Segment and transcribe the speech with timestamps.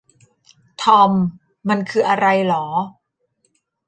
[0.81, 1.11] ทอม
[1.69, 2.65] มันคืออะไรหรอ